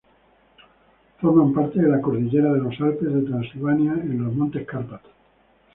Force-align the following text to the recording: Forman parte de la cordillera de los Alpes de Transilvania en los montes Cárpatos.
Forman 1.19 1.53
parte 1.53 1.79
de 1.79 1.87
la 1.87 2.01
cordillera 2.01 2.51
de 2.53 2.59
los 2.59 2.81
Alpes 2.81 3.13
de 3.13 3.21
Transilvania 3.21 3.91
en 3.91 4.23
los 4.25 4.33
montes 4.33 4.65
Cárpatos. 4.65 5.11